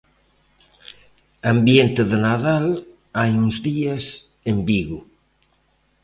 Ambiente 1.53 2.01
de 2.09 2.17
Nadal, 2.25 2.67
hai 3.19 3.31
uns 3.43 3.55
días, 3.67 4.03
en 4.51 4.57
Vigo. 4.69 4.99